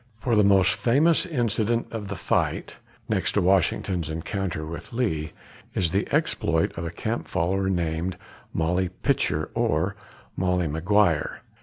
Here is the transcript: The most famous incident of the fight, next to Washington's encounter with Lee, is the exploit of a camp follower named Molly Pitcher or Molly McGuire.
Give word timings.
The 0.25 0.43
most 0.43 0.73
famous 0.77 1.27
incident 1.27 1.85
of 1.91 2.07
the 2.07 2.15
fight, 2.15 2.77
next 3.07 3.33
to 3.33 3.41
Washington's 3.41 4.09
encounter 4.09 4.65
with 4.65 4.91
Lee, 4.91 5.31
is 5.75 5.91
the 5.91 6.07
exploit 6.11 6.75
of 6.75 6.87
a 6.87 6.89
camp 6.89 7.27
follower 7.27 7.69
named 7.69 8.17
Molly 8.51 8.89
Pitcher 8.89 9.51
or 9.53 9.95
Molly 10.35 10.67
McGuire. 10.67 11.41